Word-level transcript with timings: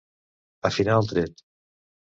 Afinar 0.71 0.97
el 1.03 1.13
tret. 1.13 1.47